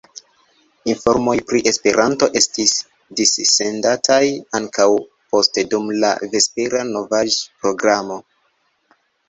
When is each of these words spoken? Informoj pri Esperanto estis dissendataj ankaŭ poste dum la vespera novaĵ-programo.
Informoj 0.93 1.35
pri 1.51 1.59
Esperanto 1.71 2.29
estis 2.41 2.73
dissendataj 3.19 4.19
ankaŭ 4.61 4.89
poste 5.35 5.67
dum 5.77 5.95
la 6.07 6.13
vespera 6.35 6.85
novaĵ-programo. 6.91 8.23